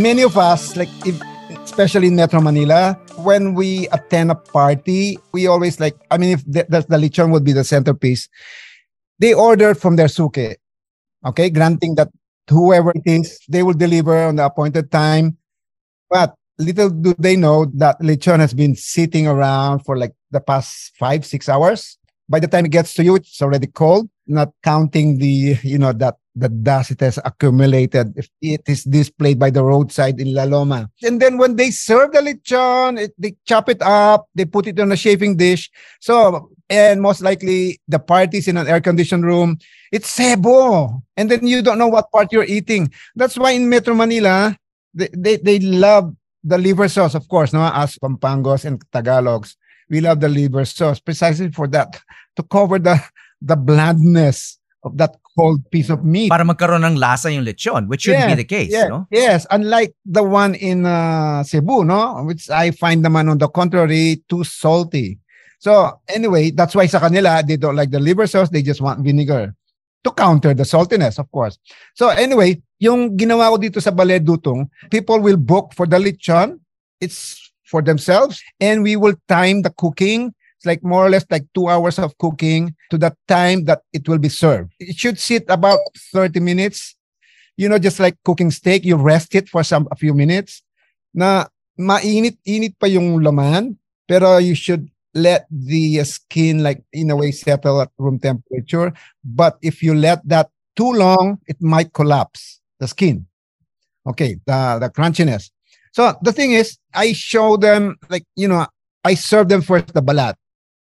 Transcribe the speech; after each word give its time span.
Many 0.00 0.22
of 0.22 0.38
us, 0.38 0.76
like 0.76 0.88
if, 1.04 1.20
especially 1.64 2.06
in 2.06 2.14
Metro 2.14 2.40
Manila, 2.40 2.96
when 3.16 3.54
we 3.54 3.88
attend 3.88 4.30
a 4.30 4.36
party, 4.36 5.18
we 5.32 5.48
always 5.48 5.80
like, 5.80 5.96
I 6.08 6.18
mean, 6.18 6.34
if 6.38 6.44
the, 6.44 6.66
the, 6.68 6.86
the 6.88 6.96
lechon 6.96 7.32
would 7.32 7.42
be 7.42 7.52
the 7.52 7.64
centerpiece, 7.64 8.28
they 9.18 9.34
order 9.34 9.74
from 9.74 9.96
their 9.96 10.06
suke. 10.06 10.56
Okay, 11.26 11.50
granting 11.50 11.96
that 11.96 12.10
whoever 12.48 12.92
it 12.94 13.02
is, 13.06 13.40
they 13.48 13.64
will 13.64 13.74
deliver 13.74 14.16
on 14.16 14.36
the 14.36 14.46
appointed 14.46 14.92
time. 14.92 15.36
But 16.08 16.32
little 16.58 16.90
do 16.90 17.12
they 17.18 17.34
know 17.34 17.64
that 17.74 18.00
lechon 18.00 18.38
has 18.38 18.54
been 18.54 18.76
sitting 18.76 19.26
around 19.26 19.80
for 19.80 19.98
like 19.98 20.14
the 20.30 20.40
past 20.40 20.92
five, 20.96 21.26
six 21.26 21.48
hours. 21.48 21.98
By 22.28 22.38
the 22.38 22.46
time 22.46 22.66
it 22.66 22.70
gets 22.70 22.94
to 22.94 23.02
you, 23.02 23.16
it's 23.16 23.42
already 23.42 23.66
cold, 23.66 24.08
not 24.28 24.52
counting 24.62 25.18
the, 25.18 25.58
you 25.64 25.78
know, 25.78 25.92
that 25.94 26.18
the 26.38 26.48
dust 26.48 26.92
it 26.92 27.00
has 27.00 27.18
accumulated 27.24 28.12
if 28.16 28.28
it 28.40 28.62
is 28.66 28.84
displayed 28.84 29.38
by 29.38 29.50
the 29.50 29.62
roadside 29.62 30.20
in 30.20 30.34
La 30.34 30.44
Loma. 30.44 30.90
And 31.02 31.20
then 31.20 31.38
when 31.38 31.56
they 31.56 31.70
serve 31.70 32.12
the 32.12 32.20
lechon, 32.20 33.00
it, 33.00 33.12
they 33.18 33.36
chop 33.46 33.68
it 33.68 33.82
up, 33.82 34.28
they 34.34 34.44
put 34.44 34.66
it 34.66 34.78
on 34.80 34.92
a 34.92 34.96
chafing 34.96 35.36
dish. 35.36 35.70
So, 36.00 36.50
and 36.70 37.00
most 37.00 37.22
likely 37.22 37.80
the 37.88 37.98
party's 37.98 38.46
in 38.48 38.56
an 38.56 38.68
air-conditioned 38.68 39.24
room. 39.24 39.58
It's 39.90 40.16
sebo. 40.16 41.02
And 41.16 41.30
then 41.30 41.46
you 41.46 41.62
don't 41.62 41.78
know 41.78 41.88
what 41.88 42.10
part 42.12 42.32
you're 42.32 42.44
eating. 42.44 42.92
That's 43.16 43.36
why 43.36 43.52
in 43.52 43.68
Metro 43.68 43.94
Manila, 43.94 44.56
they, 44.94 45.08
they, 45.12 45.36
they 45.36 45.58
love 45.58 46.14
the 46.44 46.58
liver 46.58 46.88
sauce, 46.88 47.14
of 47.14 47.26
course, 47.28 47.52
no? 47.52 47.70
as 47.74 47.96
Pampangos 47.96 48.64
and 48.64 48.82
Tagalogs. 48.90 49.56
We 49.90 50.00
love 50.00 50.20
the 50.20 50.28
liver 50.28 50.64
sauce 50.64 51.00
precisely 51.00 51.50
for 51.50 51.66
that, 51.68 52.00
to 52.36 52.42
cover 52.42 52.78
the, 52.78 53.02
the 53.40 53.56
blandness 53.56 54.58
of 54.84 54.96
that 54.98 55.16
cold 55.38 55.62
piece 55.70 55.86
of 55.86 56.02
meat. 56.02 56.26
Para 56.26 56.42
magkaroon 56.42 56.82
ng 56.82 56.98
lasa 56.98 57.30
yung 57.30 57.46
lechon, 57.46 57.86
which 57.86 58.10
shouldn't 58.10 58.26
yes, 58.26 58.34
be 58.34 58.42
the 58.42 58.50
case, 58.50 58.72
yes, 58.74 58.90
no? 58.90 59.06
Yes, 59.14 59.46
unlike 59.54 59.94
the 60.02 60.26
one 60.26 60.58
in 60.58 60.82
uh, 60.82 61.46
Cebu, 61.46 61.86
no? 61.86 62.26
Which 62.26 62.50
I 62.50 62.74
find 62.74 63.06
naman 63.06 63.30
on 63.30 63.38
the 63.38 63.46
contrary, 63.46 64.26
too 64.26 64.42
salty. 64.42 65.22
So 65.62 66.02
anyway, 66.10 66.50
that's 66.50 66.74
why 66.74 66.90
sa 66.90 66.98
kanila, 66.98 67.46
they 67.46 67.54
don't 67.54 67.78
like 67.78 67.94
the 67.94 68.02
liver 68.02 68.26
sauce, 68.26 68.50
they 68.50 68.66
just 68.66 68.82
want 68.82 69.06
vinegar 69.06 69.54
to 70.02 70.10
counter 70.10 70.54
the 70.54 70.66
saltiness, 70.66 71.22
of 71.22 71.30
course. 71.30 71.58
So 71.94 72.10
anyway, 72.10 72.58
yung 72.82 73.14
ginawa 73.14 73.54
ko 73.54 73.56
dito 73.62 73.78
sa 73.78 73.94
Balay 73.94 74.18
Dutong, 74.18 74.66
people 74.90 75.22
will 75.22 75.38
book 75.38 75.70
for 75.74 75.86
the 75.86 75.98
lechon. 75.98 76.58
It's 76.98 77.38
for 77.68 77.82
themselves 77.82 78.40
and 78.58 78.82
we 78.82 78.96
will 78.96 79.14
time 79.28 79.62
the 79.62 79.70
cooking 79.70 80.32
it's 80.58 80.66
like 80.66 80.82
more 80.82 81.06
or 81.06 81.10
less 81.10 81.24
like 81.30 81.46
two 81.54 81.68
hours 81.68 82.00
of 82.00 82.18
cooking 82.18 82.74
to 82.90 82.98
the 82.98 83.14
time 83.28 83.64
that 83.66 83.82
it 83.92 84.08
will 84.08 84.18
be 84.18 84.28
served. 84.28 84.74
It 84.80 84.98
should 84.98 85.18
sit 85.18 85.44
about 85.48 85.78
30 86.12 86.40
minutes. 86.40 86.96
You 87.56 87.68
know, 87.68 87.78
just 87.78 88.00
like 88.00 88.16
cooking 88.24 88.50
steak, 88.50 88.84
you 88.84 88.96
rest 88.96 89.36
it 89.36 89.48
for 89.48 89.62
some 89.62 89.86
a 89.92 89.96
few 89.96 90.14
minutes. 90.14 90.62
Na 91.14 91.46
mainit-init 91.78 92.74
pa 92.74 92.86
yung 92.90 93.22
laman, 93.22 93.78
pero 94.08 94.38
you 94.38 94.56
should 94.58 94.90
let 95.14 95.46
the 95.50 96.02
skin 96.02 96.62
like 96.62 96.82
in 96.92 97.10
a 97.10 97.16
way 97.16 97.30
settle 97.30 97.80
at 97.80 97.94
room 97.96 98.18
temperature. 98.18 98.92
But 99.22 99.58
if 99.62 99.80
you 99.80 99.94
let 99.94 100.26
that 100.26 100.50
too 100.74 100.90
long, 100.90 101.38
it 101.46 101.62
might 101.62 101.92
collapse 101.94 102.58
the 102.80 102.88
skin. 102.88 103.26
Okay, 104.06 104.42
the, 104.44 104.78
the 104.82 104.90
crunchiness. 104.90 105.50
So 105.92 106.18
the 106.22 106.32
thing 106.32 106.50
is, 106.50 106.78
I 106.94 107.12
show 107.12 107.56
them 107.56 107.94
like, 108.10 108.26
you 108.34 108.48
know, 108.48 108.66
I 109.04 109.14
serve 109.14 109.48
them 109.48 109.62
first 109.62 109.94
the 109.94 110.02
balat 110.02 110.34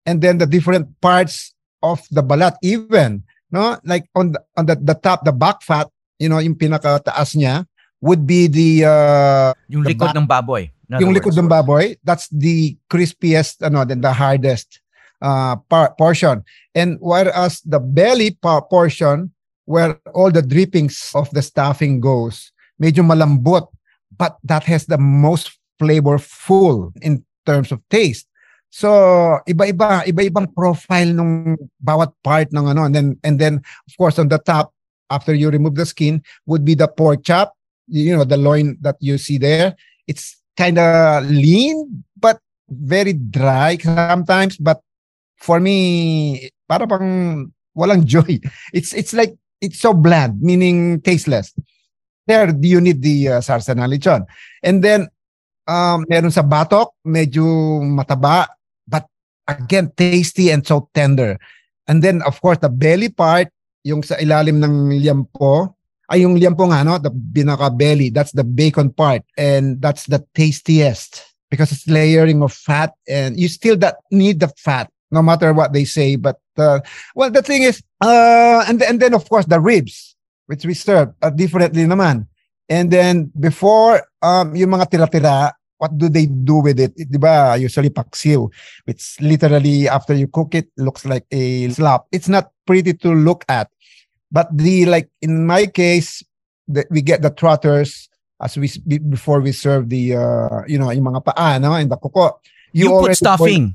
and 0.09 0.25
then 0.25 0.41
the 0.41 0.49
different 0.49 0.89
parts 1.05 1.53
of 1.85 2.01
the 2.09 2.25
balat 2.25 2.57
even 2.65 3.21
no 3.53 3.77
like 3.85 4.09
on 4.17 4.33
the, 4.33 4.41
on 4.57 4.65
the, 4.65 4.75
the 4.81 4.97
top 4.97 5.21
the 5.29 5.33
back 5.33 5.61
fat 5.61 5.85
you 6.17 6.33
know 6.33 6.41
yung 6.41 6.57
pinakataas 6.57 7.37
niya 7.37 7.69
would 8.01 8.25
be 8.25 8.49
the 8.49 8.89
uh, 8.89 9.53
yung 9.69 9.85
the 9.85 9.93
likod 9.93 10.15
back- 10.15 10.17
ng 10.17 10.29
baboy. 10.29 10.63
yung 10.97 11.13
likod 11.13 11.37
words. 11.37 11.41
ng 11.45 11.51
baboy 11.51 11.85
that's 12.01 12.33
the 12.33 12.73
crispiest 12.89 13.61
ano 13.61 13.85
then 13.85 14.01
the 14.01 14.11
hardest 14.13 14.81
uh 15.21 15.59
par- 15.69 15.93
portion 15.99 16.41
and 16.73 16.97
whereas 17.03 17.61
the 17.67 17.79
belly 17.83 18.33
pa- 18.33 18.63
portion 18.65 19.29
where 19.69 19.99
all 20.17 20.31
the 20.33 20.41
drippings 20.41 21.13
of 21.13 21.29
the 21.37 21.43
stuffing 21.43 22.01
goes 22.01 22.55
medyo 22.81 23.03
malambot 23.05 23.67
but 24.15 24.39
that 24.47 24.63
has 24.65 24.87
the 24.87 24.97
most 24.97 25.59
flavorful 25.77 26.95
in 27.03 27.21
terms 27.45 27.75
of 27.75 27.83
taste 27.91 28.28
so 28.69 28.89
iba-iba 29.49 30.05
iba-ibang 30.05 30.53
profile 30.53 31.17
ng 31.17 31.57
bawat 31.81 32.13
part 32.21 32.53
ng 32.53 32.69
ano. 32.69 32.85
And 32.85 32.95
then 32.95 33.09
and 33.25 33.37
then 33.41 33.55
of 33.65 33.93
course 33.97 34.21
on 34.21 34.29
the 34.29 34.39
top 34.39 34.73
after 35.09 35.33
you 35.33 35.49
remove 35.49 35.75
the 35.77 35.89
skin 35.89 36.21
would 36.45 36.65
be 36.65 36.77
the 36.77 36.89
pork 36.89 37.25
chop 37.25 37.57
you 37.89 38.13
know 38.13 38.29
the 38.29 38.37
loin 38.37 38.77
that 38.85 39.01
you 39.01 39.17
see 39.17 39.41
there. 39.41 39.75
It's 40.07 40.37
kind 40.57 40.79
of 40.79 41.25
lean 41.29 42.05
but 42.17 42.39
very 42.69 43.17
dry 43.17 43.81
sometimes. 43.81 44.61
But 44.61 44.85
for 45.41 45.61
me 45.61 46.53
para 46.69 46.85
bang 46.85 47.49
walang 47.73 48.05
joy. 48.13 48.37
It's 48.77 48.93
it's 48.93 49.17
like 49.17 49.35
it's 49.65 49.81
so 49.81 49.97
bland 49.97 50.41
meaning 50.45 51.01
tasteless. 51.01 51.57
There 52.29 52.53
you 52.61 52.85
need 52.85 53.01
the 53.01 53.41
uh, 53.41 53.41
lechon. 53.41 54.29
And 54.61 54.85
then 54.85 55.09
um 55.65 56.05
meron 56.09 56.33
sa 56.33 56.45
batok 56.45 56.93
medyo 57.09 57.81
mataba 57.81 58.58
again 59.49 59.91
tasty 59.97 60.53
and 60.53 60.63
so 60.63 60.93
tender. 60.93 61.41
And 61.89 62.05
then 62.05 62.21
of 62.23 62.41
course 62.45 62.61
the 62.61 62.69
belly 62.69 63.09
part 63.09 63.49
yung 63.83 64.05
sa 64.05 64.21
ilalim 64.21 64.61
ng 64.61 65.01
liampo 65.01 65.73
ay 66.13 66.23
yung 66.29 66.37
liampo 66.37 66.69
nga 66.69 66.85
no? 66.85 67.01
The 67.01 67.09
binaka 67.11 67.73
belly 67.73 68.13
that's 68.13 68.37
the 68.37 68.45
bacon 68.45 68.93
part. 68.93 69.25
And 69.41 69.81
that's 69.81 70.05
the 70.05 70.21
tastiest 70.37 71.25
because 71.49 71.73
it's 71.73 71.89
layering 71.89 72.45
of 72.45 72.53
fat 72.53 72.93
and 73.09 73.41
you 73.41 73.49
still 73.49 73.77
that 73.81 73.97
need 74.13 74.45
the 74.45 74.53
fat 74.61 74.93
no 75.11 75.25
matter 75.25 75.57
what 75.57 75.73
they 75.73 75.89
say. 75.89 76.17
But 76.17 76.37
uh, 76.61 76.85
well 77.17 77.33
the 77.33 77.43
thing 77.43 77.65
is 77.65 77.81
uh 78.05 78.69
and 78.69 78.85
and 78.85 79.01
then 79.01 79.17
of 79.17 79.25
course 79.29 79.49
the 79.49 79.61
ribs 79.61 80.15
which 80.49 80.65
we 80.69 80.77
serve 80.77 81.17
uh, 81.25 81.33
differently 81.33 81.89
naman. 81.89 82.29
And 82.69 82.93
then 82.93 83.33
before 83.33 84.05
um 84.21 84.53
yung 84.53 84.77
mga 84.77 84.93
tira-tira 84.93 85.57
what 85.79 85.97
do 85.97 86.09
they 86.09 86.27
do 86.27 86.61
with 86.61 86.79
it? 86.79 86.95
Di 86.95 87.19
ba? 87.19 87.57
Usually 87.59 87.91
paksiw. 87.91 88.51
It's 88.87 89.19
literally 89.21 89.89
after 89.89 90.15
you 90.15 90.29
cook 90.29 90.55
it, 90.55 90.71
looks 90.77 91.07
like 91.07 91.25
a 91.33 91.69
slop. 91.71 92.07
It's 92.13 92.29
not 92.29 92.51
pretty 92.67 92.95
to 93.03 93.15
look 93.15 93.45
at. 93.49 93.71
But 94.31 94.53
the 94.53 94.85
like 94.87 95.09
in 95.23 95.47
my 95.47 95.67
case, 95.67 96.23
the, 96.67 96.85
we 96.91 97.01
get 97.01 97.23
the 97.23 97.31
trotters 97.31 98.11
as 98.43 98.59
we 98.59 98.69
before 99.09 99.41
we 99.41 99.53
serve 99.53 99.89
the 99.89 100.15
uh, 100.15 100.63
you 100.69 100.79
know 100.79 100.91
yung 100.91 101.09
mga 101.11 101.25
paa 101.25 101.59
no 101.59 101.75
and 101.75 101.91
the 101.91 101.97
kuko. 101.97 102.39
You, 102.71 102.93
put 102.93 102.95
already 102.95 103.15
stuffing. 103.15 103.75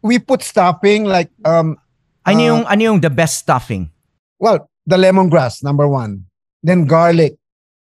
we 0.00 0.18
put 0.18 0.40
stuffing 0.42 1.04
like 1.04 1.28
um 1.44 1.76
ano 2.24 2.40
uh, 2.40 2.48
yung 2.48 2.62
ano 2.64 2.80
yung 2.80 3.00
the 3.04 3.12
best 3.12 3.44
stuffing? 3.44 3.92
well 4.38 4.70
the 4.86 4.96
lemongrass 4.96 5.62
number 5.62 5.86
one, 5.86 6.24
then 6.62 6.86
garlic, 6.86 7.36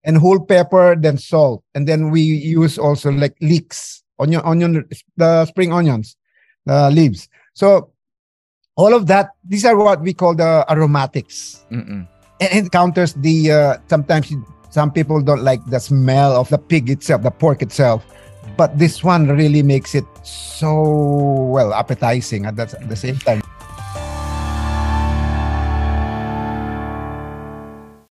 and 0.04 0.18
whole 0.18 0.40
pepper, 0.40 0.96
then 0.96 1.18
salt, 1.18 1.64
and 1.76 1.88
then 1.88 2.10
we 2.10 2.22
use 2.22 2.78
also 2.78 3.12
like 3.12 3.36
leeks, 3.42 4.04
onion, 4.20 4.42
onion, 4.44 4.88
the 5.18 5.46
spring 5.46 5.74
onions, 5.74 6.16
the 6.66 6.90
leaves. 6.92 7.28
So 7.54 7.92
all 8.76 8.94
of 8.94 9.08
that, 9.08 9.32
these 9.44 9.66
are 9.66 9.76
what 9.76 10.02
we 10.02 10.14
call 10.14 10.36
the 10.36 10.66
aromatics. 10.70 11.66
Mm-mm. 11.72 12.08
and 12.40 12.66
it 12.66 12.72
counters 12.72 13.14
the 13.16 13.52
uh, 13.52 13.78
sometimes 13.88 14.32
some 14.70 14.92
people 14.92 15.22
don't 15.22 15.44
like 15.44 15.64
the 15.68 15.80
smell 15.80 16.36
of 16.40 16.50
the 16.50 16.58
pig 16.58 16.90
itself 16.90 17.22
the 17.24 17.32
pork 17.32 17.62
itself 17.62 18.06
but 18.58 18.78
this 18.78 19.04
one 19.04 19.28
really 19.28 19.62
makes 19.62 19.94
it 19.94 20.06
so 20.24 21.50
well 21.52 21.74
appetizing 21.74 22.46
at, 22.46 22.56
that, 22.56 22.74
at 22.74 22.88
the 22.88 22.96
same 22.96 23.18
time 23.20 23.42